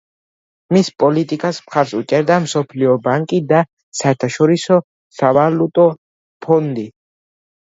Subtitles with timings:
[0.75, 3.61] მის პოლიტიკას მხარს უჭერდა მსოფლიო ბანკი და
[4.01, 4.79] საერთაშორისო
[5.19, 5.87] სავალუტო
[6.49, 6.89] ფონდი.